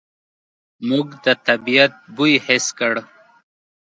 موږ 0.89 1.07
د 1.23 1.27
طبعیت 1.47 1.93
بوی 2.15 2.33
حس 2.45 2.65
کړ. 2.79 2.93